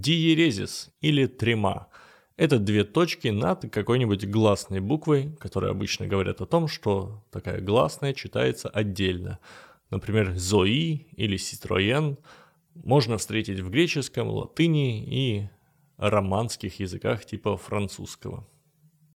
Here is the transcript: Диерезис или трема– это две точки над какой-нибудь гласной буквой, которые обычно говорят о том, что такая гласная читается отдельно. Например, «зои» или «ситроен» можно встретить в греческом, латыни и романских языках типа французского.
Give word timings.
Диерезис 0.00 0.90
или 1.00 1.26
трема– 1.26 1.88
это 2.36 2.58
две 2.58 2.84
точки 2.84 3.28
над 3.28 3.70
какой-нибудь 3.70 4.26
гласной 4.26 4.80
буквой, 4.80 5.36
которые 5.38 5.70
обычно 5.70 6.06
говорят 6.06 6.40
о 6.40 6.46
том, 6.46 6.66
что 6.66 7.22
такая 7.30 7.60
гласная 7.60 8.14
читается 8.14 8.68
отдельно. 8.68 9.38
Например, 9.90 10.34
«зои» 10.36 11.06
или 11.16 11.36
«ситроен» 11.36 12.18
можно 12.74 13.18
встретить 13.18 13.60
в 13.60 13.70
греческом, 13.70 14.28
латыни 14.28 15.04
и 15.04 15.48
романских 15.98 16.80
языках 16.80 17.26
типа 17.26 17.58
французского. 17.58 18.46